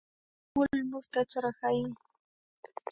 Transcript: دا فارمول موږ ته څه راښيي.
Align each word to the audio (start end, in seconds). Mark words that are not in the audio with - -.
دا 0.03 0.05
فارمول 0.51 0.89
موږ 0.91 1.05
ته 1.13 1.21
څه 1.31 1.37
راښيي. 1.43 1.87